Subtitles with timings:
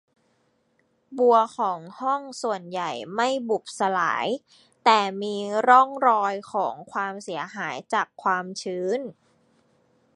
[1.17, 4.27] บัวของห้องส่วนใหญ่ไม่บุบสลาย
[4.85, 5.35] แต่มี
[5.67, 8.99] ร่องรอยของความเสียหายจากความชื้น